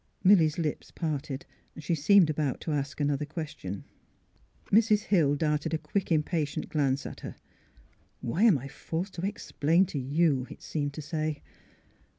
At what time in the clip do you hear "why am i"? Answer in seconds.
8.19-8.67